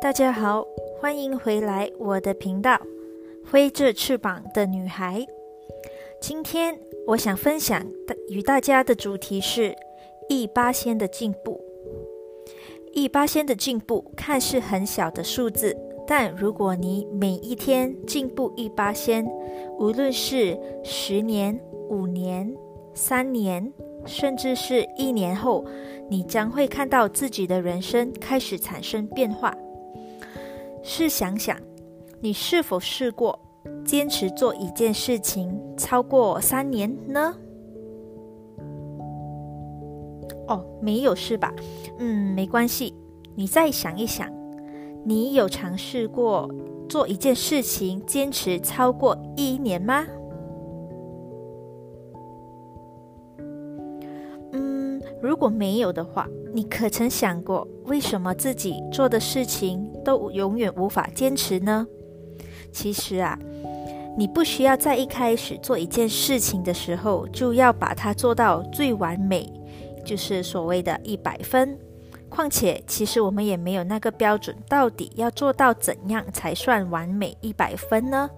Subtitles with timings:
[0.00, 0.64] 大家好，
[1.00, 2.74] 欢迎回来我的频道
[3.50, 5.18] 《挥着翅膀的女孩》。
[6.20, 6.78] 今天
[7.08, 9.74] 我想分享的与大家的主题是
[10.28, 11.60] 一八仙的进步。
[12.92, 15.76] 一八仙的进步看似很小的数字，
[16.06, 19.26] 但如果你每一天进步一八仙，
[19.80, 21.58] 无论是十年、
[21.90, 22.56] 五年、
[22.94, 23.72] 三年，
[24.06, 25.64] 甚至是一年后，
[26.08, 29.52] 你将会看到自己的人生开始产生变化。
[30.90, 31.54] 试想想，
[32.18, 33.38] 你是否试过
[33.84, 37.34] 坚持做一件事情超过三年呢？
[40.48, 41.52] 哦，没有是吧？
[41.98, 42.94] 嗯，没关系。
[43.34, 44.32] 你再想一想，
[45.04, 46.50] 你有尝试过
[46.88, 50.06] 做一件事情坚持超过一年吗？
[54.52, 56.26] 嗯，如果没有的话。
[56.50, 61.86] 你可曾想过，为什么自己做的事情都永远无法坚持呢？
[62.72, 63.38] 其实啊，
[64.16, 69.52] 你不需要在一开始做一件事情的时候就要把它做到最完美，
[70.06, 71.78] 就是所谓的一百分。
[72.30, 78.30] 况且，其实我们也没有那个标准，到底要做到怎样才算完美一百分呢？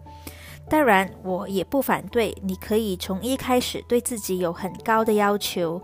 [0.69, 5.81] 当然，我也不反对，你可以从一开始对自己有很高的要求。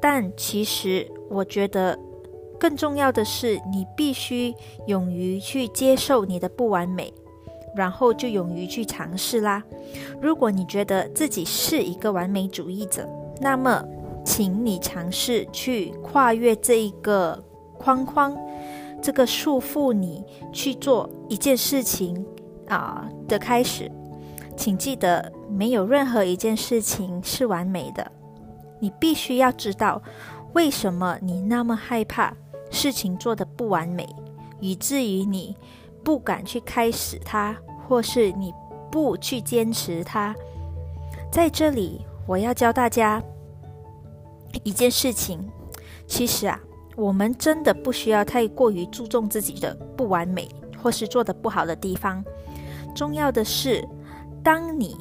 [0.00, 1.98] 但其实，我觉得
[2.58, 4.54] 更重要的是，你必须
[4.86, 7.12] 勇于去接受你的不完美，
[7.76, 9.62] 然后就勇于去尝试啦。
[10.20, 13.08] 如果你觉得自己是一个完美主义者，
[13.40, 13.84] 那么，
[14.24, 17.42] 请你尝试去跨越这一个
[17.76, 18.36] 框框，
[19.02, 22.24] 这个束缚你去做一件事情
[22.68, 23.90] 啊的开始。
[24.56, 28.10] 请记得，没有任何一件事情是完美的。
[28.78, 30.00] 你必须要知道，
[30.52, 32.32] 为什么你那么害怕
[32.74, 34.06] 事情做的不完美，
[34.60, 35.56] 以至于你
[36.02, 37.56] 不敢去开始它，
[37.88, 38.52] 或是你
[38.90, 40.34] 不去坚持它。
[41.30, 43.22] 在这里，我要教大家
[44.64, 45.40] 一件事情。
[46.06, 46.60] 其实啊，
[46.96, 50.48] 我们真的不需要太过于注重自己的不完美，
[50.82, 52.22] 或是做的不好的地方。
[52.94, 53.88] 重要的是，
[54.42, 54.96] 当你。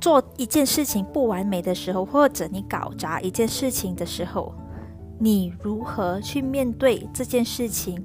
[0.00, 4.52] 做一件事情不完美的时候，或者你搞砸一件事情的时候，
[5.22, 8.04] 你如何去面对这件事情？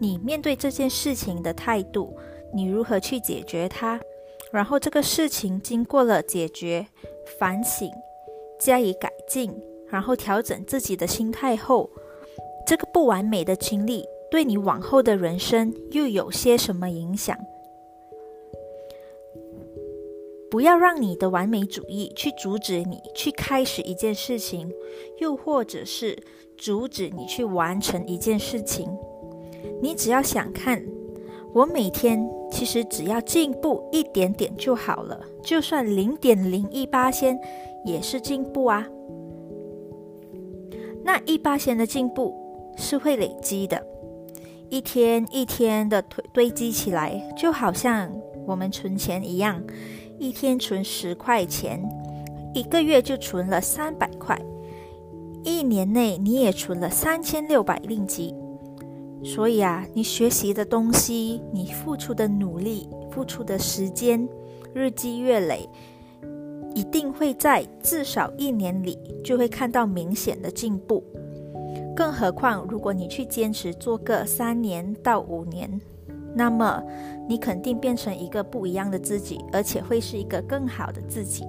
[0.00, 2.12] 你面对这件事情的态度，
[2.52, 4.00] 你如何去解决它？
[4.50, 6.84] 然后这个事情经过了解决、
[7.38, 7.88] 反省、
[8.58, 9.54] 加以改进，
[9.88, 11.88] 然后调整自己的心态后，
[12.66, 17.38] 这个不完美的经历对你往后的人生又有些什么影响？
[20.50, 24.72] 不要让你的完美主义去阻止你去开始一件事情，
[25.20, 26.18] 又或者是
[26.58, 28.90] 阻止你去完成一件事情。
[29.80, 30.82] 你只要想看，
[31.54, 37.38] 我每天其实只要进步一点点就好了，就算零点零一八仙
[37.84, 38.86] 也是进步啊。
[41.04, 42.34] 那一八仙的进步
[42.76, 43.82] 是会累积的，
[44.68, 48.12] 一天一天的堆堆积起来，就好像
[48.46, 49.62] 我们存钱一样。
[50.18, 51.80] 一天存十块钱，
[52.52, 54.36] 一个月就存了三百块，
[55.44, 58.34] 一年内你也存了三千六百令吉。
[59.24, 64.28] 所以啊，你学习的东西，你付出的努力、付出的时间，
[64.72, 65.68] 日积月累，
[66.74, 71.02] 一定会在至少一年里就会看到明显的进步。
[71.96, 75.80] 更何况，如果你去坚持做个三年到五年。
[76.34, 76.80] 那么，
[77.28, 81.44] 你肯定变成一个不一样的自己，而且会是一个更好的自己。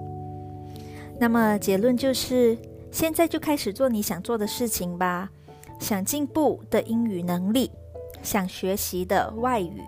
[1.20, 2.58] 那么结论就是，
[2.92, 5.30] 现在就开始做你想做的事情吧。
[5.80, 7.72] 想进步的英语能力，
[8.22, 9.82] 想学习的外语，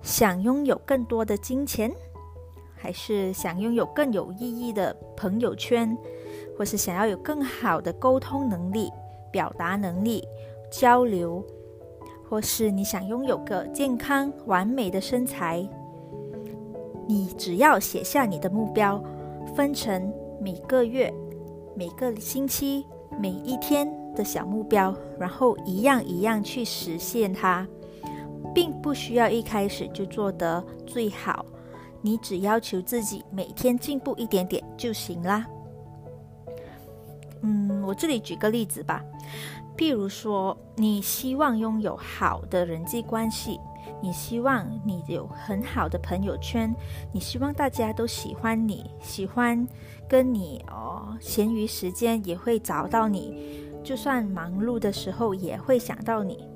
[0.00, 1.92] 想拥有更多的金钱，
[2.76, 5.96] 还是想拥有更有意义的朋友圈，
[6.56, 8.92] 或是想要有更好的沟通能力、
[9.32, 10.22] 表达能力、
[10.70, 11.44] 交流。
[12.28, 15.64] 或是你想拥有个健康完美的身材，
[17.06, 19.00] 你只要写下你的目标，
[19.54, 21.12] 分成每个月、
[21.76, 22.86] 每个星期、
[23.20, 27.68] 每一天的小目标，然后一样一样去实现它，
[28.54, 31.44] 并不需要一开始就做得最好，
[32.00, 35.46] 你只要求自己每天进步一点点就行啦。
[37.42, 39.04] 嗯，我这里举个例子吧。
[39.76, 43.60] 譬如说，你希望拥有好的人际关系，
[44.02, 46.74] 你希望你有很好的朋友圈，
[47.12, 49.66] 你希望大家都喜欢你，喜欢
[50.08, 56.46] 跟你哦，闲余时间也会找到你，就算忙碌的时候也会想到你。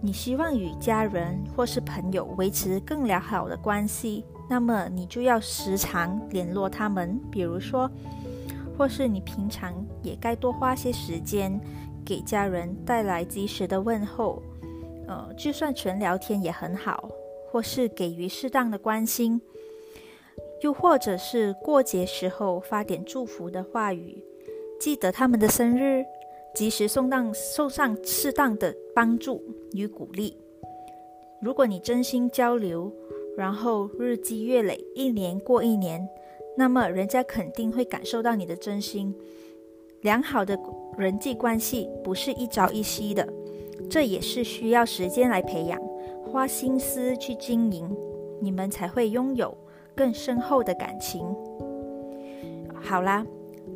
[0.00, 7.20] 你希望与家人或是朋友维持更良好的关系，那么你就要时常联络他们。
[7.32, 7.90] 比如说，
[8.76, 11.60] 或是你平常也该多花些时间
[12.04, 14.40] 给家人带来及时的问候。
[15.08, 17.10] 呃，就算纯聊天也很好，
[17.50, 19.40] 或是给予适当的关心，
[20.60, 24.22] 又或者是过节时候发点祝福的话语，
[24.78, 26.04] 记得他们的生日。
[26.54, 29.40] 及时送当送上适当的帮助
[29.74, 30.36] 与鼓励。
[31.40, 32.92] 如果你真心交流，
[33.36, 36.08] 然后日积月累，一年过一年，
[36.56, 39.14] 那么人家肯定会感受到你的真心。
[40.00, 40.58] 良好的
[40.96, 43.28] 人际关系不是一朝一夕的，
[43.90, 45.80] 这也是需要时间来培养，
[46.24, 47.88] 花心思去经营，
[48.40, 49.56] 你们才会拥有
[49.94, 51.24] 更深厚的感情。
[52.80, 53.26] 好啦。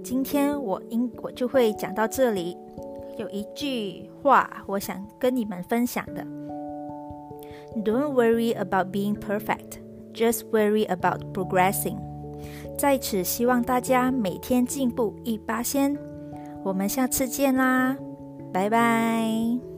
[0.02, 2.56] 今天我应我就会讲到这里。
[3.19, 6.26] 有一句话我想跟你们分享的
[7.84, 9.78] ：Don't worry about being perfect,
[10.12, 11.99] just worry about progressing。
[12.76, 15.96] 在此希望大家每天进步一八先。
[16.64, 17.96] 我们下次见啦，
[18.52, 19.71] 拜拜。